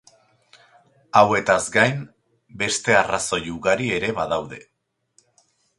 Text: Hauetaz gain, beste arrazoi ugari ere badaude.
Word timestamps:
Hauetaz 1.19 1.59
gain, 1.77 2.01
beste 2.63 2.99
arrazoi 3.03 3.43
ugari 3.59 3.95
ere 4.01 4.15
badaude. 4.23 4.65